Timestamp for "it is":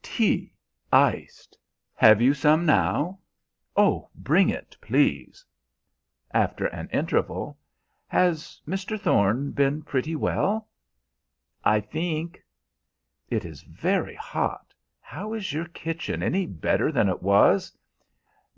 13.28-13.62